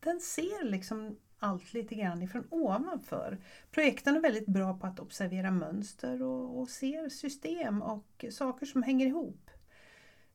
den 0.00 0.20
ser 0.20 0.64
liksom 0.64 1.16
allt 1.44 1.74
lite 1.74 1.94
grann 1.94 2.22
ifrån 2.22 2.46
ovanför. 2.50 3.38
Projektorn 3.70 4.16
är 4.16 4.20
väldigt 4.20 4.46
bra 4.46 4.78
på 4.78 4.86
att 4.86 5.00
observera 5.00 5.50
mönster 5.50 6.22
och, 6.22 6.58
och 6.58 6.68
ser 6.68 7.08
system 7.08 7.82
och 7.82 8.24
saker 8.30 8.66
som 8.66 8.82
hänger 8.82 9.06
ihop. 9.06 9.50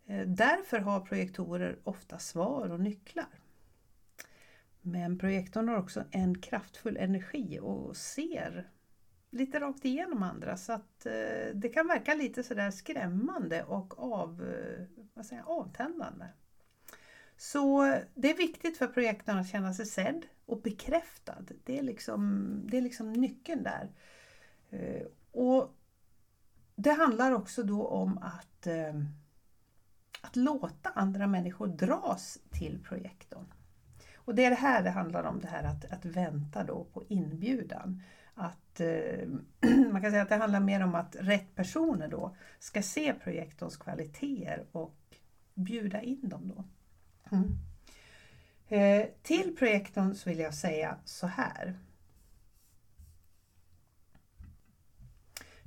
Eh, 0.05 0.27
därför 0.27 0.79
har 0.79 0.99
projektorer 0.99 1.79
ofta 1.83 2.19
svar 2.19 2.71
och 2.71 2.79
nycklar. 2.79 3.39
Men 4.81 5.17
projektorn 5.19 5.67
har 5.67 5.77
också 5.77 6.03
en 6.11 6.41
kraftfull 6.41 6.97
energi 6.97 7.59
och 7.61 7.97
ser 7.97 8.69
lite 9.29 9.59
rakt 9.59 9.85
igenom 9.85 10.23
andra 10.23 10.57
så 10.57 10.73
att 10.73 11.05
eh, 11.05 11.53
det 11.53 11.69
kan 11.69 11.87
verka 11.87 12.13
lite 12.13 12.43
sådär 12.43 12.71
skrämmande 12.71 13.63
och 13.63 13.99
av, 13.99 14.41
eh, 14.41 14.85
vad 15.13 15.25
säger, 15.25 15.43
avtändande. 15.43 16.25
Så 17.41 17.95
det 18.15 18.31
är 18.31 18.37
viktigt 18.37 18.77
för 18.77 18.87
projektorn 18.87 19.37
att 19.37 19.47
känna 19.47 19.73
sig 19.73 19.85
sedd 19.85 20.25
och 20.45 20.61
bekräftad. 20.61 21.45
Det 21.63 21.79
är 21.79 21.83
liksom, 21.83 22.51
det 22.69 22.77
är 22.77 22.81
liksom 22.81 23.13
nyckeln 23.13 23.63
där. 23.63 23.91
Eh, 24.69 25.05
och 25.31 25.75
Det 26.75 26.91
handlar 26.91 27.31
också 27.31 27.63
då 27.63 27.87
om 27.87 28.17
att, 28.17 28.67
eh, 28.67 28.93
att 30.21 30.35
låta 30.35 30.89
andra 30.89 31.27
människor 31.27 31.67
dras 31.67 32.39
till 32.51 32.83
projektorn. 32.83 33.53
Och 34.15 34.35
det 34.35 34.45
är 34.45 34.49
det 34.49 34.55
här 34.55 34.83
det 34.83 34.89
handlar 34.89 35.23
om, 35.23 35.39
det 35.39 35.47
här 35.47 35.63
att, 35.63 35.85
att 35.85 36.05
vänta 36.05 36.63
då 36.63 36.83
på 36.83 37.03
inbjudan 37.07 38.01
att 38.33 38.79
eh, 38.79 39.27
man 39.91 40.01
kan 40.01 40.11
säga 40.11 40.21
att 40.21 40.29
det 40.29 40.35
handlar 40.35 40.59
mer 40.59 40.83
om 40.83 40.95
att 40.95 41.15
rätt 41.19 41.55
personer 41.55 42.07
då 42.07 42.35
ska 42.59 42.81
se 42.81 43.13
projektorns 43.13 43.77
kvaliteter 43.77 44.65
och 44.71 45.15
bjuda 45.53 46.01
in 46.01 46.29
dem 46.29 46.53
då. 46.55 46.63
Mm. 47.31 47.57
Eh, 48.67 49.09
till 49.21 49.55
projektorn 49.55 50.15
så 50.15 50.29
vill 50.29 50.39
jag 50.39 50.53
säga 50.53 50.97
så 51.05 51.27
här. 51.27 51.79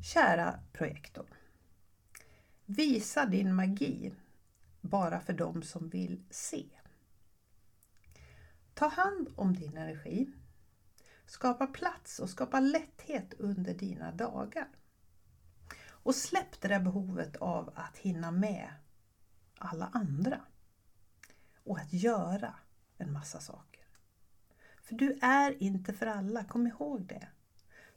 Kära 0.03 0.61
projektorn. 0.73 1.27
Visa 2.67 3.27
din 3.27 3.55
magi 3.55 4.13
bara 4.81 5.21
för 5.21 5.33
dem 5.33 5.63
som 5.63 5.89
vill 5.89 6.23
se. 6.31 6.65
Ta 8.75 8.89
hand 8.89 9.29
om 9.37 9.55
din 9.55 9.77
energi 9.77 10.33
Skapa 11.33 11.67
plats 11.67 12.19
och 12.19 12.31
skapa 12.31 12.61
lätthet 12.61 13.35
under 13.39 13.75
dina 13.75 14.13
dagar. 14.13 14.69
Och 15.89 16.15
släpp 16.15 16.61
det 16.61 16.69
där 16.69 16.81
behovet 16.81 17.37
av 17.37 17.73
att 17.75 17.97
hinna 17.97 18.31
med 18.31 18.69
alla 19.59 19.91
andra. 19.93 20.41
Och 21.65 21.79
att 21.79 21.93
göra 21.93 22.55
en 22.99 23.13
massa 23.13 23.41
saker. 23.41 23.83
För 24.83 24.95
du 24.95 25.19
är 25.23 25.63
inte 25.63 25.93
för 25.93 26.07
alla, 26.07 26.45
kom 26.45 26.67
ihåg 26.67 27.07
det. 27.07 27.29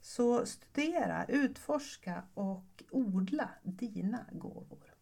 Så 0.00 0.46
studera, 0.46 1.24
utforska 1.24 2.22
och 2.34 2.84
odla 2.90 3.50
dina 3.62 4.26
gåvor. 4.32 4.94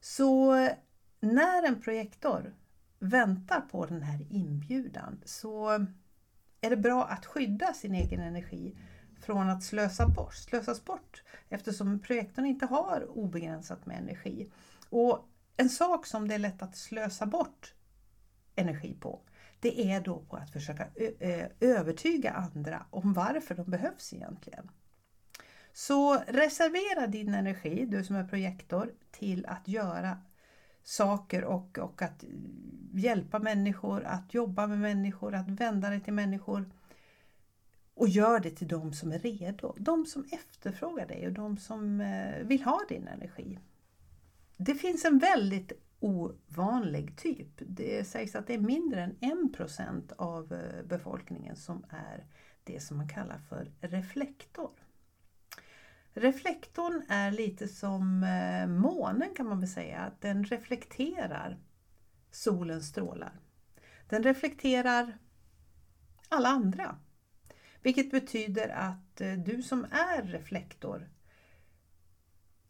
Så 0.00 0.54
när 1.20 1.62
en 1.62 1.82
projektor 1.82 2.54
väntar 2.98 3.60
på 3.60 3.86
den 3.86 4.02
här 4.02 4.26
inbjudan 4.30 5.20
så 5.24 5.86
är 6.60 6.70
det 6.70 6.76
bra 6.76 7.04
att 7.04 7.26
skydda 7.26 7.72
sin 7.72 7.94
egen 7.94 8.20
energi 8.20 8.76
från 9.20 9.50
att 9.50 9.62
slösa 9.62 10.08
bort, 10.08 10.34
slösas 10.34 10.84
bort 10.84 11.22
eftersom 11.48 11.98
projektorn 12.00 12.46
inte 12.46 12.66
har 12.66 13.18
obegränsat 13.18 13.86
med 13.86 13.98
energi. 13.98 14.50
Och 14.90 15.28
en 15.56 15.70
sak 15.70 16.06
som 16.06 16.28
det 16.28 16.34
är 16.34 16.38
lätt 16.38 16.62
att 16.62 16.76
slösa 16.76 17.26
bort 17.26 17.74
energi 18.56 18.94
på 19.00 19.20
det 19.64 19.92
är 19.92 20.00
då 20.00 20.18
på 20.18 20.36
att 20.36 20.50
försöka 20.50 20.86
övertyga 21.60 22.30
andra 22.30 22.86
om 22.90 23.12
varför 23.12 23.54
de 23.54 23.70
behövs 23.70 24.12
egentligen. 24.12 24.70
Så 25.72 26.14
reservera 26.14 27.06
din 27.06 27.34
energi, 27.34 27.86
du 27.86 28.04
som 28.04 28.16
är 28.16 28.24
projektor, 28.24 28.92
till 29.10 29.46
att 29.46 29.68
göra 29.68 30.18
saker 30.82 31.44
och, 31.44 31.78
och 31.78 32.02
att 32.02 32.24
hjälpa 32.92 33.38
människor, 33.38 34.04
att 34.04 34.34
jobba 34.34 34.66
med 34.66 34.78
människor, 34.78 35.34
att 35.34 35.48
vända 35.48 35.90
dig 35.90 36.00
till 36.00 36.12
människor. 36.12 36.70
Och 37.94 38.08
gör 38.08 38.40
det 38.40 38.50
till 38.50 38.68
de 38.68 38.92
som 38.92 39.12
är 39.12 39.18
redo, 39.18 39.74
de 39.78 40.06
som 40.06 40.24
efterfrågar 40.30 41.06
dig 41.06 41.26
och 41.26 41.32
de 41.32 41.56
som 41.56 42.00
eh, 42.00 42.42
vill 42.42 42.62
ha 42.62 42.80
din 42.88 43.08
energi. 43.08 43.58
Det 44.56 44.74
finns 44.74 45.04
en 45.04 45.18
väldigt 45.18 45.72
ovanlig 46.00 47.16
typ. 47.16 47.48
Det 47.58 48.04
sägs 48.04 48.34
att 48.34 48.46
det 48.46 48.54
är 48.54 48.58
mindre 48.58 49.02
än 49.02 49.16
1% 49.54 50.12
av 50.18 50.52
eh, 50.52 50.82
befolkningen 50.84 51.56
som 51.56 51.84
är 51.90 52.26
det 52.64 52.80
som 52.80 52.96
man 52.96 53.08
kallar 53.08 53.38
för 53.38 53.72
reflektor. 53.80 54.70
Reflektorn 56.12 57.02
är 57.08 57.30
lite 57.30 57.68
som 57.68 58.22
eh, 58.22 58.66
månen 58.66 59.34
kan 59.34 59.46
man 59.46 59.60
väl 59.60 59.68
säga. 59.68 60.12
Den 60.20 60.44
reflekterar 60.44 61.58
solens 62.30 62.88
strålar. 62.88 63.40
Den 64.08 64.22
reflekterar 64.22 65.18
alla 66.28 66.48
andra. 66.48 66.98
Vilket 67.82 68.10
betyder 68.10 68.68
att 68.68 69.20
eh, 69.20 69.32
du 69.32 69.62
som 69.62 69.84
är 69.84 70.22
reflektor 70.22 71.08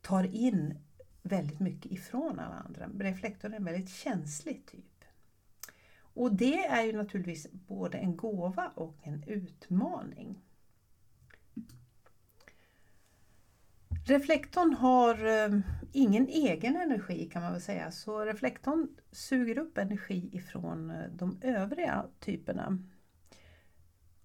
tar 0.00 0.24
in 0.24 0.78
väldigt 1.24 1.60
mycket 1.60 1.92
ifrån 1.92 2.38
alla 2.38 2.54
andra. 2.54 2.88
Reflektorn 2.98 3.52
är 3.52 3.56
en 3.56 3.64
väldigt 3.64 3.90
känslig 3.90 4.66
typ. 4.66 5.04
Och 5.98 6.34
det 6.34 6.66
är 6.66 6.82
ju 6.82 6.92
naturligtvis 6.92 7.52
både 7.52 7.98
en 7.98 8.16
gåva 8.16 8.72
och 8.74 8.96
en 9.02 9.24
utmaning. 9.26 10.40
Reflektorn 14.06 14.74
har 14.74 15.26
eh, 15.26 15.58
ingen 15.92 16.28
egen 16.28 16.76
energi 16.76 17.30
kan 17.32 17.42
man 17.42 17.52
väl 17.52 17.60
säga, 17.60 17.90
så 17.90 18.24
reflektorn 18.24 18.88
suger 19.12 19.58
upp 19.58 19.78
energi 19.78 20.30
ifrån 20.32 20.90
eh, 20.90 21.10
de 21.12 21.38
övriga 21.42 22.06
typerna. 22.20 22.78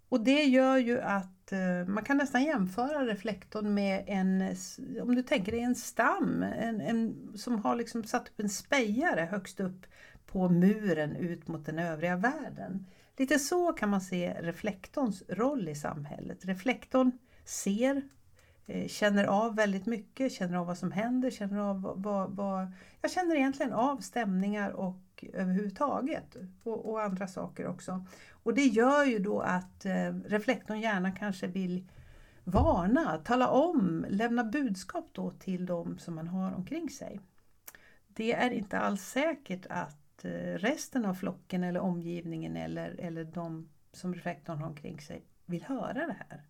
Och 0.10 0.22
det 0.22 0.44
gör 0.44 0.78
ju 0.78 1.02
att 1.02 1.52
eh, 1.52 1.88
man 1.88 2.04
kan 2.04 2.18
nästan 2.18 2.44
jämföra 2.44 3.06
reflektorn 3.06 3.74
med 3.74 4.04
en, 4.08 4.56
om 5.02 5.16
du 5.16 5.24
tänker 5.24 5.52
dig 5.52 5.62
en 5.62 5.76
stam, 5.76 6.44
en, 6.44 6.82
en, 6.82 7.32
som 7.36 7.60
har 7.60 7.76
liksom 7.76 8.04
satt 8.04 8.28
upp 8.28 8.40
en 8.40 8.50
spejare 8.50 9.28
högst 9.32 9.60
upp 9.60 9.86
på 10.26 10.50
muren 10.50 11.16
ut 11.16 11.48
mot 11.48 11.66
den 11.66 11.80
övriga 11.80 12.16
världen. 12.16 12.86
Lite 13.18 13.40
så 13.40 13.74
kan 13.74 13.90
man 13.90 14.02
se 14.02 14.34
reflektorns 14.42 15.24
roll 15.30 15.70
i 15.70 15.76
samhället. 15.76 16.46
Reflektorn 16.46 17.12
ser 17.46 18.02
Eh, 18.70 18.88
känner 18.88 19.24
av 19.24 19.56
väldigt 19.56 19.86
mycket, 19.86 20.32
känner 20.32 20.58
av 20.58 20.68
vad 20.68 20.78
som 20.78 20.92
händer, 20.92 21.30
känner 21.30 21.60
av 21.60 21.82
vad, 21.96 22.32
vad 22.36 22.72
jag 23.02 23.12
känner 23.12 23.36
egentligen 23.36 23.74
av 23.74 23.98
stämningar 23.98 24.72
och 24.72 25.26
överhuvudtaget 25.34 26.36
och, 26.64 26.90
och, 26.90 27.02
andra 27.02 27.28
saker 27.28 27.68
också. 27.68 28.06
Och 28.44 28.54
det 28.54 28.66
gör 28.66 29.06
ju 29.06 29.20
då 29.20 29.40
att 29.40 29.86
eh, 29.86 30.14
reflektorn 30.26 30.80
gärna 30.80 31.12
kanske 31.12 31.48
vill 31.48 31.88
varna, 32.44 33.18
tala 33.18 33.50
om, 33.50 34.06
lämna 34.10 34.44
budskap 34.44 35.10
då 35.12 35.32
till 35.32 35.66
de 35.66 36.00
som 36.00 36.16
man 36.16 36.28
har 36.28 36.54
omkring 36.54 36.90
sig. 36.90 37.20
Det 38.08 38.34
är 38.34 38.52
inte 38.52 38.80
alls 38.80 39.04
säkert 39.04 39.66
att 39.70 40.26
eh, 40.26 40.54
resten 40.54 41.06
av 41.06 41.14
flocken 41.14 41.64
eller 41.64 41.80
omgivningen 41.80 42.58
eller, 42.58 42.96
eller 43.00 43.24
de 43.24 43.70
som 43.92 44.14
reflektorn 44.14 44.58
har 44.58 44.68
omkring 44.68 45.02
sig 45.02 45.26
vill 45.46 45.64
höra 45.64 45.94
det 46.08 46.16
här. 46.30 46.49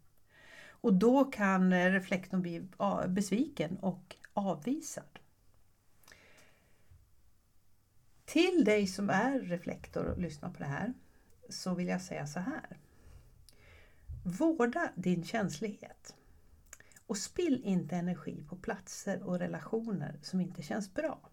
Och 0.82 0.94
då 0.94 1.26
kan 1.26 1.74
eh, 1.74 1.92
reflektorn 1.92 2.42
bli 2.42 2.68
besviken 3.08 3.78
och 3.78 4.16
avvisad. 4.34 5.20
Till 8.26 8.64
dig 8.66 8.88
som 8.88 9.10
är 9.10 9.40
reflektor 9.40 10.06
och 10.06 10.22
lyssnar 10.22 10.50
på 10.50 10.60
det 10.60 10.70
här 10.70 10.94
så 11.50 11.76
vill 11.76 11.88
jag 11.88 12.02
säga 12.02 12.28
så 12.28 12.40
här. 12.40 12.78
Vårda 14.24 14.92
din 14.96 15.24
känslighet. 15.24 16.16
Och 17.08 17.18
spill 17.18 17.62
inte 17.64 17.96
energi 17.96 18.44
på 18.50 18.56
platser 18.56 19.24
och 19.24 19.40
relationer 19.40 20.20
som 20.22 20.42
inte 20.42 20.62
känns 20.62 20.94
bra. 20.94 21.30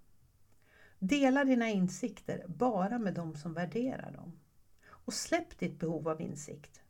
Dela 0.98 1.44
dina 1.44 1.68
insikter 1.68 2.44
bara 2.46 2.98
med 2.98 3.14
de 3.14 3.36
som 3.36 3.54
värderar 3.54 4.12
dem. 4.12 4.38
Och 4.86 5.14
släpp 5.14 5.58
ditt 5.58 5.78
behov 5.78 6.08
av 6.08 6.20
insikt. 6.20 6.80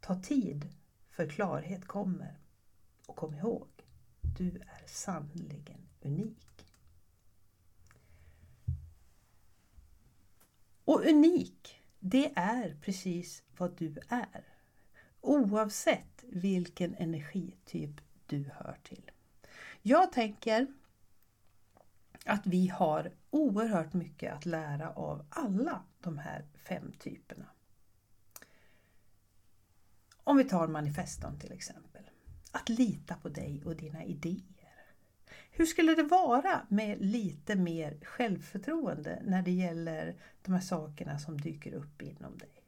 Ta 0.00 0.22
tid 0.22 0.68
för 1.14 1.26
klarhet 1.28 1.86
kommer. 1.86 2.38
Och 3.06 3.16
kom 3.16 3.34
ihåg, 3.34 3.68
du 4.20 4.48
är 4.48 4.86
sannerligen 4.86 5.88
unik. 6.00 6.66
Och 10.84 11.04
unik, 11.06 11.82
det 11.98 12.32
är 12.36 12.76
precis 12.80 13.42
vad 13.56 13.76
du 13.76 13.98
är. 14.08 14.44
Oavsett 15.20 16.24
vilken 16.28 16.94
energityp 16.94 18.00
du 18.26 18.50
hör 18.54 18.78
till. 18.82 19.10
Jag 19.82 20.12
tänker 20.12 20.66
att 22.24 22.46
vi 22.46 22.68
har 22.68 23.12
oerhört 23.30 23.92
mycket 23.92 24.32
att 24.34 24.46
lära 24.46 24.90
av 24.90 25.26
alla 25.28 25.82
de 26.00 26.18
här 26.18 26.44
fem 26.54 26.92
typerna. 26.98 27.46
Om 30.24 30.36
vi 30.36 30.44
tar 30.44 30.68
manifeston 30.68 31.38
till 31.38 31.52
exempel. 31.52 32.10
Att 32.52 32.68
lita 32.68 33.14
på 33.14 33.28
dig 33.28 33.62
och 33.64 33.76
dina 33.76 34.04
idéer. 34.04 34.44
Hur 35.50 35.66
skulle 35.66 35.94
det 35.94 36.02
vara 36.02 36.66
med 36.68 37.00
lite 37.00 37.56
mer 37.56 37.98
självförtroende 38.02 39.22
när 39.24 39.42
det 39.42 39.50
gäller 39.50 40.16
de 40.42 40.52
här 40.52 40.60
sakerna 40.60 41.18
som 41.18 41.40
dyker 41.40 41.74
upp 41.74 42.02
inom 42.02 42.38
dig? 42.38 42.64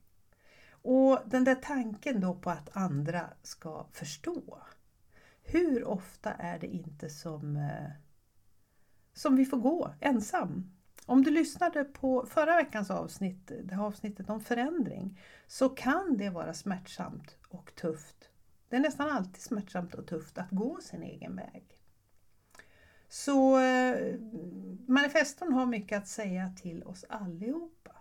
Och 0.71 1.21
den 1.27 1.45
där 1.45 1.55
tanken 1.55 2.21
då 2.21 2.35
på 2.35 2.51
att 2.51 2.77
andra 2.77 3.31
ska 3.43 3.87
förstå. 3.93 4.59
Hur 5.43 5.85
ofta 5.85 6.33
är 6.33 6.59
det 6.59 6.67
inte 6.67 7.11
som, 7.11 7.57
eh, 7.57 7.91
som 9.13 9.37
vi 9.37 9.45
får 9.45 9.59
gå 9.59 9.95
ensam 10.01 10.77
om 11.07 11.23
du 11.23 11.31
lyssnade 11.31 11.85
på 11.85 12.27
förra 12.27 12.57
veckans 12.57 12.91
avsnitt, 12.91 13.53
det 13.65 13.75
här 13.75 13.83
avsnittet 13.83 14.31
om 14.31 14.41
förändring, 14.41 15.21
så 15.47 15.69
kan 15.69 16.17
det 16.17 16.31
vara 16.31 16.55
smärtsamt 16.55 17.36
och 17.59 17.75
tufft. 17.75 18.31
Det 18.69 18.77
är 18.77 18.81
nästan 18.81 19.11
alltid 19.11 19.43
smärtsamt 19.43 19.95
och 19.95 20.07
tufft 20.07 20.39
att 20.39 20.51
gå 20.51 20.81
sin 20.81 21.03
egen 21.03 21.37
väg. 21.37 21.81
Så 23.09 23.61
eh, 23.61 24.19
manifestorn 24.87 25.53
har 25.53 25.67
mycket 25.67 25.99
att 25.99 26.09
säga 26.09 26.53
till 26.57 26.85
oss 26.85 27.05
allihopa. 27.09 27.93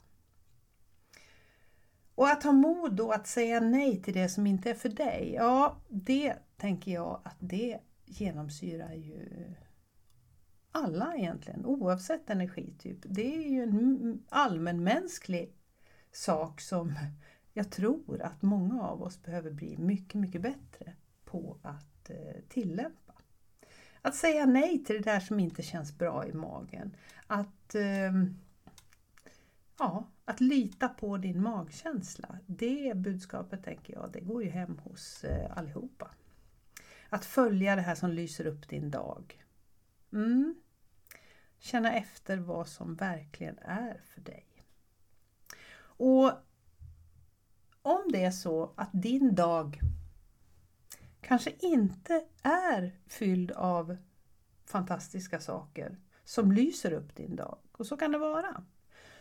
Och 2.15 2.29
att 2.29 2.43
ha 2.43 2.51
mod 2.51 2.93
då 2.95 3.11
att 3.11 3.27
säga 3.27 3.59
nej 3.59 4.01
till 4.01 4.13
det 4.13 4.29
som 4.29 4.47
inte 4.47 4.69
är 4.69 4.75
för 4.75 4.89
dig, 4.89 5.31
ja 5.35 5.81
det 5.89 6.35
tänker 6.57 6.91
jag 6.91 7.21
att 7.23 7.37
det 7.39 7.79
genomsyrar 8.05 8.93
ju 8.93 9.29
alla 10.71 11.15
egentligen, 11.15 11.65
oavsett 11.65 12.29
energityp. 12.29 12.97
Det 13.03 13.35
är 13.35 13.49
ju 13.49 13.63
en 13.63 14.23
allmänmänsklig 14.29 15.55
sak 16.11 16.61
som 16.61 16.93
jag 17.57 17.71
tror 17.71 18.21
att 18.21 18.41
många 18.41 18.81
av 18.81 19.03
oss 19.03 19.23
behöver 19.23 19.51
bli 19.51 19.77
mycket, 19.77 20.21
mycket 20.21 20.41
bättre 20.41 20.93
på 21.25 21.57
att 21.61 22.09
eh, 22.09 22.41
tillämpa. 22.49 23.13
Att 24.01 24.15
säga 24.15 24.45
nej 24.45 24.83
till 24.83 24.95
det 24.95 25.11
där 25.11 25.19
som 25.19 25.39
inte 25.39 25.63
känns 25.63 25.97
bra 25.97 26.27
i 26.27 26.33
magen. 26.33 26.95
Att, 27.27 27.75
ehm, 27.75 28.39
ja, 29.79 30.07
att 30.25 30.41
lita 30.41 30.89
på 30.89 31.17
din 31.17 31.41
magkänsla. 31.41 32.37
Det 32.45 32.93
budskapet 32.95 33.63
tänker 33.63 33.93
jag, 33.93 34.09
det 34.13 34.19
går 34.19 34.43
ju 34.43 34.49
hem 34.49 34.77
hos 34.83 35.23
eh, 35.23 35.57
allihopa. 35.57 36.11
Att 37.09 37.25
följa 37.25 37.75
det 37.75 37.81
här 37.81 37.95
som 37.95 38.09
lyser 38.09 38.47
upp 38.47 38.69
din 38.69 38.91
dag. 38.91 39.43
Mm. 40.13 40.55
Känna 41.59 41.93
efter 41.93 42.37
vad 42.37 42.67
som 42.67 42.95
verkligen 42.95 43.57
är 43.59 44.01
för 44.13 44.21
dig. 44.21 44.45
Och 45.97 46.31
om 47.85 48.11
det 48.11 48.23
är 48.23 48.31
så 48.31 48.73
att 48.75 48.89
din 48.91 49.35
dag 49.35 49.79
kanske 51.21 51.51
inte 51.59 52.25
är 52.43 52.99
fylld 53.07 53.51
av 53.51 53.97
fantastiska 54.65 55.39
saker 55.39 55.97
som 56.23 56.51
lyser 56.51 56.91
upp 56.91 57.15
din 57.15 57.35
dag. 57.35 57.57
Och 57.71 57.87
så 57.87 57.97
kan 57.97 58.11
det 58.11 58.17
vara. 58.17 58.63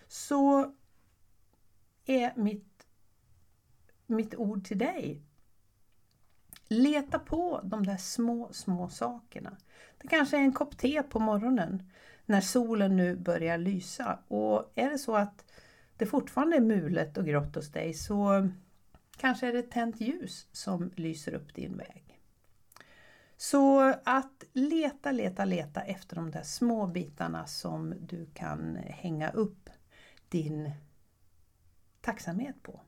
Så 0.08 0.74
är 2.06 2.32
mitt, 2.36 2.86
mitt 4.06 4.34
ord 4.34 4.64
till 4.64 4.78
dig. 4.78 5.22
Leta 6.68 7.18
på 7.18 7.60
de 7.64 7.86
där 7.86 7.96
små, 7.96 8.48
små 8.52 8.88
sakerna. 8.88 9.56
Det 9.98 10.08
kanske 10.08 10.36
är 10.36 10.40
en 10.40 10.52
kopp 10.52 10.78
te 10.78 11.02
på 11.02 11.18
morgonen 11.18 11.90
när 12.26 12.40
solen 12.40 12.96
nu 12.96 13.16
börjar 13.16 13.58
lysa. 13.58 14.18
Och 14.28 14.72
är 14.74 14.90
det 14.90 14.98
så 14.98 15.16
att 15.16 15.44
det 15.96 16.06
fortfarande 16.06 16.56
är 16.56 16.60
mulet 16.60 17.16
och 17.16 17.26
grått 17.26 17.54
hos 17.54 17.72
dig 17.72 17.94
så 17.94 18.48
kanske 19.16 19.48
är 19.48 19.52
det 19.52 19.62
tänt 19.62 20.00
ljus 20.00 20.48
som 20.52 20.92
lyser 20.96 21.34
upp 21.34 21.54
din 21.54 21.76
väg. 21.76 22.20
Så 23.36 23.94
att 24.04 24.44
leta, 24.52 25.12
leta, 25.12 25.44
leta 25.44 25.82
efter 25.82 26.16
de 26.16 26.30
där 26.30 26.42
små 26.42 26.86
bitarna 26.86 27.46
som 27.46 27.94
du 28.00 28.26
kan 28.34 28.76
hänga 28.76 29.30
upp 29.30 29.70
din 30.28 30.70
tacksamhet 32.00 32.62
på. 32.62 32.80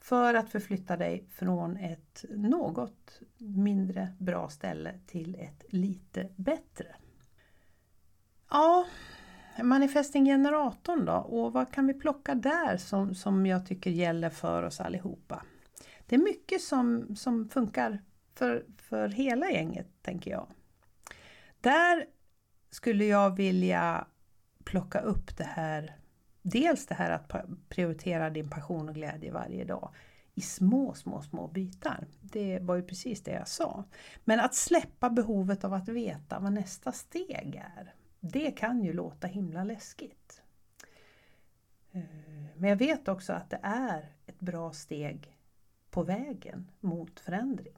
För 0.00 0.34
att 0.34 0.50
förflytta 0.50 0.96
dig 0.96 1.26
från 1.30 1.76
ett 1.76 2.24
något 2.30 3.20
mindre 3.38 4.16
bra 4.18 4.48
ställe 4.48 5.00
till 5.06 5.34
ett 5.34 5.64
lite 5.68 6.28
bättre. 6.36 6.96
Ja, 8.50 8.86
manifesting-generatorn 9.62 11.04
då? 11.04 11.12
Och 11.12 11.52
vad 11.52 11.72
kan 11.72 11.86
vi 11.86 11.94
plocka 11.94 12.34
där 12.34 12.76
som, 12.76 13.14
som 13.14 13.46
jag 13.46 13.66
tycker 13.66 13.90
gäller 13.90 14.30
för 14.30 14.62
oss 14.62 14.80
allihopa? 14.80 15.42
Det 16.06 16.14
är 16.14 16.20
mycket 16.20 16.62
som, 16.62 17.16
som 17.16 17.48
funkar 17.48 18.02
för, 18.34 18.64
för 18.76 19.08
hela 19.08 19.50
gänget, 19.50 20.02
tänker 20.02 20.30
jag. 20.30 20.46
Där 21.60 22.06
skulle 22.70 23.04
jag 23.04 23.36
vilja 23.36 24.06
plocka 24.64 25.00
upp 25.00 25.36
det 25.36 25.44
här, 25.44 25.96
dels 26.42 26.86
det 26.86 26.94
här 26.94 27.10
att 27.10 27.32
prioritera 27.68 28.30
din 28.30 28.50
passion 28.50 28.88
och 28.88 28.94
glädje 28.94 29.32
varje 29.32 29.64
dag 29.64 29.94
i 30.34 30.40
små, 30.40 30.94
små, 30.94 31.22
små 31.22 31.48
bitar. 31.48 32.06
Det 32.20 32.58
var 32.62 32.76
ju 32.76 32.82
precis 32.82 33.22
det 33.22 33.30
jag 33.30 33.48
sa. 33.48 33.84
Men 34.24 34.40
att 34.40 34.54
släppa 34.54 35.10
behovet 35.10 35.64
av 35.64 35.74
att 35.74 35.88
veta 35.88 36.38
vad 36.38 36.52
nästa 36.52 36.92
steg 36.92 37.62
är. 37.76 37.94
Det 38.32 38.50
kan 38.50 38.82
ju 38.82 38.92
låta 38.92 39.26
himla 39.26 39.64
läskigt. 39.64 40.42
Eh, 41.92 42.02
men 42.56 42.70
jag 42.70 42.76
vet 42.76 43.08
också 43.08 43.32
att 43.32 43.50
det 43.50 43.60
är 43.62 44.12
ett 44.26 44.40
bra 44.40 44.72
steg 44.72 45.36
på 45.90 46.02
vägen 46.02 46.70
mot 46.80 47.20
förändring. 47.20 47.74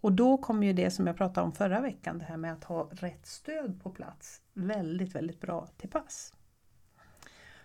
Och 0.00 0.12
då 0.12 0.38
kommer 0.38 0.66
ju 0.66 0.72
det 0.72 0.90
som 0.90 1.06
jag 1.06 1.16
pratade 1.16 1.46
om 1.46 1.52
förra 1.52 1.80
veckan, 1.80 2.18
det 2.18 2.24
här 2.24 2.36
med 2.36 2.52
att 2.52 2.64
ha 2.64 2.88
rätt 2.92 3.26
stöd 3.26 3.80
på 3.82 3.90
plats, 3.90 4.42
väldigt, 4.52 5.14
väldigt 5.14 5.40
bra 5.40 5.66
till 5.76 5.90
pass. 5.90 6.34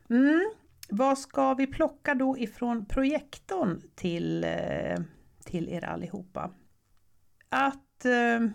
Mm. 0.10 0.52
Vad 0.90 1.18
ska 1.18 1.54
vi 1.54 1.68
plocka 1.68 2.16
då 2.16 2.38
ifrån 2.38 2.86
projektorn 2.86 3.82
till, 3.96 4.44
eh, 4.44 5.00
till 5.44 5.70
er 5.70 5.86
allihopa? 5.86 6.52
Att 7.50 8.06
eh, 8.06 8.50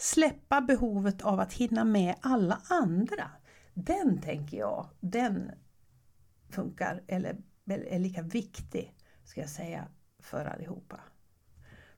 släppa 0.00 0.60
behovet 0.60 1.22
av 1.22 1.40
att 1.40 1.52
hinna 1.52 1.84
med 1.84 2.14
alla 2.20 2.60
andra. 2.68 3.30
Den 3.74 4.20
tänker 4.20 4.56
jag, 4.56 4.88
den 5.00 5.50
funkar 6.48 7.02
eller 7.06 7.36
är 7.66 7.98
lika 7.98 8.22
viktig 8.22 8.94
ska 9.24 9.40
jag 9.40 9.50
säga 9.50 9.88
för 10.18 10.44
allihopa. 10.44 11.00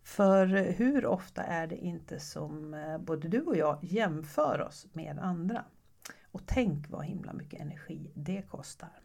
För 0.03 0.47
hur 0.73 1.07
ofta 1.07 1.43
är 1.43 1.67
det 1.67 1.77
inte 1.77 2.21
som 2.21 2.75
eh, 2.75 2.99
både 2.99 3.29
du 3.29 3.41
och 3.41 3.57
jag 3.57 3.79
jämför 3.83 4.61
oss 4.61 4.87
med 4.93 5.19
andra? 5.19 5.65
Och 6.25 6.43
tänk 6.47 6.91
vad 6.91 7.05
himla 7.05 7.33
mycket 7.33 7.61
energi 7.61 8.13
det 8.15 8.43
kostar. 8.43 9.01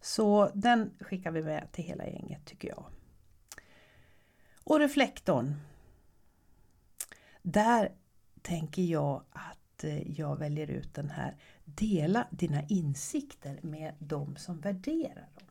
Så 0.00 0.50
den 0.54 0.94
skickar 1.00 1.30
vi 1.30 1.42
med 1.42 1.72
till 1.72 1.84
hela 1.84 2.06
gänget 2.06 2.44
tycker 2.44 2.68
jag. 2.68 2.84
Och 4.64 4.78
reflektorn. 4.78 5.54
Där 7.42 7.92
tänker 8.42 8.82
jag 8.82 9.22
att 9.30 9.84
eh, 9.84 10.20
jag 10.20 10.38
väljer 10.38 10.70
ut 10.70 10.94
den 10.94 11.10
här. 11.10 11.36
Dela 11.64 12.26
dina 12.30 12.62
insikter 12.62 13.58
med 13.62 13.94
de 13.98 14.36
som 14.36 14.60
värderar 14.60 15.28
dem. 15.34 15.48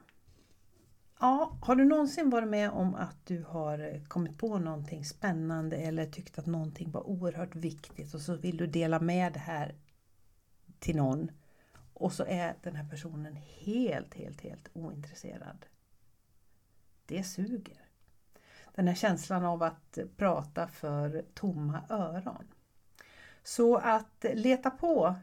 Ja, 1.19 1.57
har 1.61 1.75
du 1.75 1.85
någonsin 1.85 2.29
varit 2.29 2.49
med 2.49 2.69
om 2.69 2.95
att 2.95 3.25
du 3.25 3.43
har 3.43 3.79
eh, 3.79 4.03
kommit 4.03 4.37
på 4.37 4.57
någonting 4.59 5.05
spännande 5.05 5.77
eller 5.77 6.05
tyckt 6.05 6.39
att 6.39 6.45
någonting 6.45 6.91
var 6.91 7.09
oerhört 7.09 7.55
viktigt 7.55 8.13
och 8.13 8.21
så 8.21 8.35
vill 8.35 8.57
du 8.57 8.67
dela 8.67 8.99
med 8.99 9.33
det 9.33 9.39
här 9.39 9.75
till 10.79 10.95
någon 10.95 11.31
och 11.93 12.13
så 12.13 12.25
är 12.25 12.55
den 12.63 12.75
här 12.75 12.89
personen 12.89 13.35
helt, 13.35 14.13
helt, 14.13 14.41
helt 14.41 14.69
ointresserad. 14.73 15.65
Det 17.05 17.23
suger. 17.23 17.89
Den 18.75 18.87
här 18.87 18.95
känslan 18.95 19.45
av 19.45 19.63
att 19.63 19.97
eh, 19.97 20.05
prata 20.17 20.67
för 20.67 21.25
tomma 21.33 21.83
öron. 21.89 22.47
Så 23.43 23.75
att 23.77 24.25
leta 24.33 24.69
på 24.69 25.15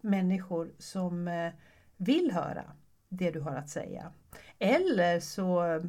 människor 0.00 0.72
som 0.78 1.28
eh, 1.28 1.52
vill 1.96 2.30
höra 2.32 2.64
det 3.08 3.30
du 3.30 3.40
har 3.40 3.54
att 3.54 3.68
säga. 3.68 4.12
Eller 4.58 5.20
så 5.20 5.64
eh, 5.64 5.82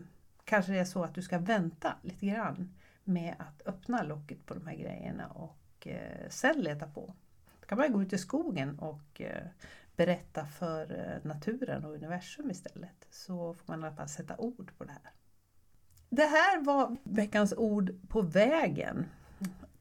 kanske 0.43 0.71
det 0.71 0.79
är 0.79 0.85
så 0.85 1.03
att 1.03 1.15
du 1.15 1.21
ska 1.21 1.37
vänta 1.37 1.93
lite 2.01 2.25
grann 2.25 2.73
med 3.03 3.35
att 3.39 3.67
öppna 3.67 4.03
locket 4.03 4.45
på 4.45 4.53
de 4.53 4.67
här 4.67 4.75
grejerna 4.75 5.27
och 5.27 5.87
eh, 5.87 6.29
sen 6.29 6.61
leta 6.61 6.87
på. 6.87 7.13
Då 7.59 7.67
kan 7.67 7.77
man 7.77 7.93
gå 7.93 8.01
ut 8.01 8.13
i 8.13 8.17
skogen 8.17 8.79
och 8.79 9.21
berätta 9.95 10.45
för 10.45 11.19
naturen 11.23 11.85
och 11.85 11.93
universum 11.93 12.51
istället. 12.51 13.07
Så 13.09 13.53
får 13.53 13.63
man 13.67 13.79
i 13.79 13.87
alla 13.87 13.95
fall 13.95 14.09
sätta 14.09 14.37
ord 14.37 14.71
på 14.77 14.83
det 14.83 14.91
här. 14.91 15.11
Det 16.09 16.25
här 16.25 16.61
var 16.61 16.97
veckans 17.03 17.53
ord 17.57 17.95
på 18.07 18.21
vägen 18.21 19.05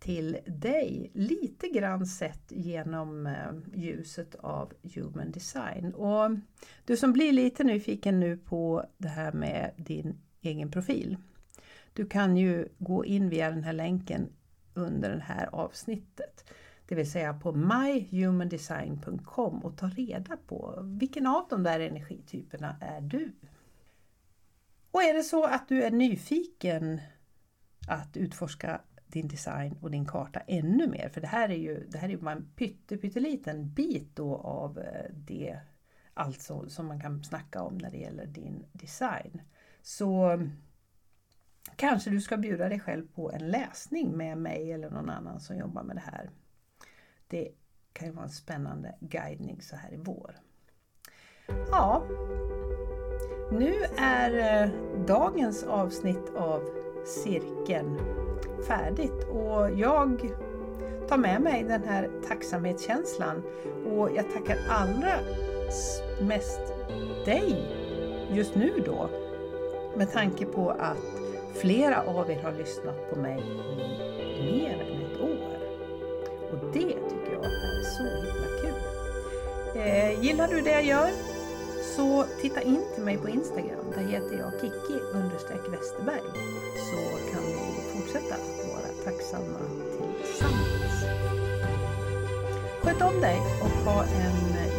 till 0.03 0.39
dig 0.47 1.11
lite 1.15 1.69
grann 1.69 2.07
sett 2.07 2.43
genom 2.49 3.27
eh, 3.27 3.53
ljuset 3.75 4.35
av 4.35 4.73
Human 4.95 5.31
Design. 5.31 5.95
Och 5.95 6.31
du 6.85 6.97
som 6.97 7.13
blir 7.13 7.33
lite 7.33 7.65
nyfiken 7.65 8.21
nu 8.21 8.37
på 8.37 8.85
det 8.99 9.09
här 9.09 9.33
med 9.33 9.75
din 9.77 10.19
egen 10.41 10.71
profil. 10.71 11.17
Du 11.93 12.07
kan 12.07 12.37
ju 12.37 12.69
gå 12.79 13.05
in 13.05 13.29
via 13.29 13.51
den 13.51 13.65
här 13.65 13.73
länken 13.73 14.29
under 14.75 15.17
det 15.17 15.23
här 15.23 15.49
avsnittet. 15.53 16.51
Det 16.87 16.95
vill 16.95 17.11
säga 17.11 17.35
på 17.35 17.53
myhumandesign.com 17.53 19.65
och 19.65 19.77
ta 19.77 19.89
reda 19.89 20.37
på 20.37 20.79
vilken 20.83 21.27
av 21.27 21.47
de 21.51 21.63
där 21.63 21.81
energityperna 21.81 22.77
är 22.81 23.01
du? 23.01 23.33
Och 24.91 25.03
är 25.03 25.15
det 25.15 25.23
så 25.23 25.45
att 25.45 25.69
du 25.69 25.83
är 25.83 25.91
nyfiken 25.91 27.01
att 27.89 28.17
utforska 28.17 28.81
din 29.13 29.29
design 29.29 29.79
och 29.81 29.91
din 29.91 30.07
karta 30.07 30.41
ännu 30.41 30.87
mer. 30.87 31.09
För 31.09 31.21
det 31.21 31.27
här 31.27 31.49
är 31.49 31.57
ju, 31.57 31.87
det 31.87 31.99
här 31.99 32.09
är 32.09 32.13
ju 32.13 32.19
bara 32.19 32.33
en 32.33 32.53
pytteliten 32.57 33.73
bit 33.73 34.17
då 34.17 34.37
av 34.37 34.79
eh, 34.79 35.11
det 35.15 35.61
alltså 36.15 36.69
som 36.69 36.87
man 36.87 37.01
kan 37.01 37.25
snacka 37.25 37.63
om 37.63 37.79
när 37.79 37.91
det 37.91 37.97
gäller 37.97 38.27
din 38.27 38.65
design. 38.73 39.43
Så 39.83 40.25
mm, 40.25 40.51
kanske 41.77 42.11
du 42.11 42.21
ska 42.21 42.37
bjuda 42.37 42.69
dig 42.69 42.81
själv 42.81 43.07
på 43.15 43.33
en 43.33 43.51
läsning 43.51 44.17
med 44.17 44.39
mig 44.39 44.73
eller 44.73 44.91
någon 44.91 45.11
annan 45.11 45.41
som 45.41 45.57
jobbar 45.57 45.83
med 45.83 45.97
det 45.97 46.03
här. 46.13 46.31
Det 47.29 47.49
kan 47.93 48.09
ju 48.09 48.15
vara 48.15 48.25
en 48.25 48.31
spännande 48.31 48.95
guidning 49.01 49.63
så 49.63 49.77
här 49.77 49.95
i 49.95 49.97
vår. 49.97 50.37
Ja, 51.71 52.07
nu 53.53 53.75
är 53.99 54.63
eh, 54.63 54.71
dagens 55.07 55.65
avsnitt 55.65 56.35
av 56.37 56.63
Cirkeln 57.07 57.99
färdigt 58.67 59.27
och 59.31 59.71
jag 59.71 60.33
tar 61.09 61.17
med 61.17 61.41
mig 61.41 61.63
den 61.63 61.83
här 61.85 62.11
tacksamhetskänslan 62.29 63.43
och 63.87 64.11
jag 64.15 64.33
tackar 64.33 64.59
allra 64.69 65.15
mest 66.21 66.61
dig 67.25 67.69
just 68.31 68.55
nu 68.55 68.73
då 68.87 69.09
med 69.97 70.13
tanke 70.13 70.47
på 70.47 70.71
att 70.71 71.23
flera 71.55 72.03
av 72.03 72.31
er 72.31 72.43
har 72.43 72.53
lyssnat 72.53 73.11
på 73.11 73.17
mig 73.21 73.43
i 74.39 74.53
mer 74.53 74.73
än 74.73 75.03
ett 75.03 75.21
år. 75.21 75.59
Och 76.53 76.59
det 76.73 76.81
tycker 76.81 77.33
jag 77.33 77.45
är 77.45 77.83
så 77.83 78.03
himla 78.03 78.49
kul. 78.61 78.83
Eh, 79.83 80.25
gillar 80.25 80.49
du 80.49 80.61
det 80.61 80.71
jag 80.71 80.85
gör? 80.85 81.11
Så 81.97 82.25
titta 82.41 82.63
in 82.63 82.83
till 82.95 83.05
mig 83.05 83.19
på 83.19 83.29
Instagram. 83.29 83.85
Där 83.95 84.03
heter 84.03 84.39
jag 84.39 84.53
Kiki 84.61 85.01
Westerberg. 85.71 86.23
Så 86.91 87.22
vara 89.39 89.69
tillsammans. 90.23 91.05
Sköt 92.83 93.03
om 93.03 93.21
dig 93.21 93.41
och 93.61 93.91
ha 93.93 94.05
en 94.05 94.72